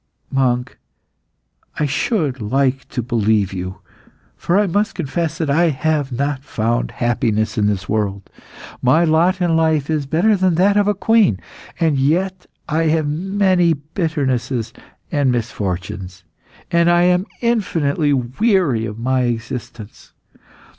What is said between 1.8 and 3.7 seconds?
should like to believe